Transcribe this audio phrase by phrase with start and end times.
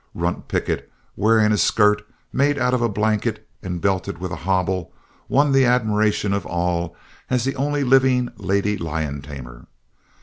[0.15, 2.01] Runt Pickett, wearing a skirt
[2.33, 4.91] made out of a blanket and belted with a hobble,
[5.29, 6.95] won the admiration of all
[7.29, 9.67] as the only living lady lion tamer.